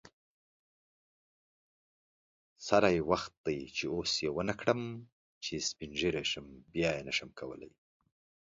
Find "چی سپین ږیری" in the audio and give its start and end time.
5.43-6.23